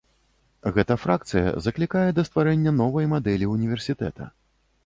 Гэта 0.77 0.97
фракцыя 1.03 1.51
заклікае 1.65 2.07
да 2.21 2.25
стварэння 2.31 2.75
новай 2.81 3.05
мадэлі 3.15 3.51
універсітэта. 3.55 4.23